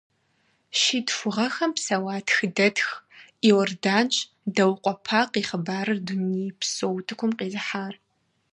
[0.79, 2.87] Щитху гъэхэм псэуа тхыдэтх
[3.47, 4.15] Иорданщ
[4.55, 7.93] Даукъуэ Пакъ и хъыбарыр дунейпсо утыкум къизыхьар.